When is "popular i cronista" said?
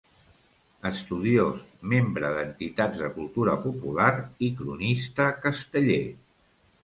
3.67-5.31